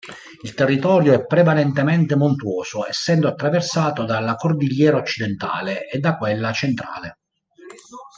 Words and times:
Il 0.41 0.55
territorio 0.55 1.13
è 1.13 1.27
prevalentemente 1.27 2.15
montuoso 2.15 2.87
essendo 2.89 3.27
attraversato 3.27 4.03
dalla 4.03 4.33
Cordigliera 4.33 4.97
Occidentale 4.97 5.85
e 5.87 5.99
da 5.99 6.17
quella 6.17 6.51
Centrale. 6.53 7.19